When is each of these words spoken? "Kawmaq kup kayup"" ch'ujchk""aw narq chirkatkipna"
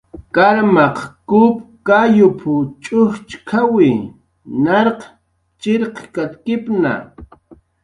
"Kawmaq 0.35 0.97
kup 1.29 1.57
kayup"" 1.87 2.41
ch'ujchk""aw 2.83 3.75
narq 4.63 4.99
chirkatkipna" 5.61 6.93